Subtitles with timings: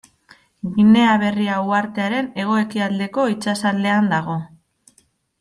[0.77, 4.41] Ginea Berria uhartearen hego-ekialdeko itsasaldean dago.